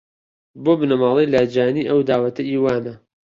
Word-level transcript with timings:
بۆ 0.63 0.71
بنەماڵەی 0.79 1.31
لاجانی 1.33 1.87
ئەو 1.89 1.99
داوەتە 2.09 2.43
ئی 2.45 2.57
وانە 2.63 2.93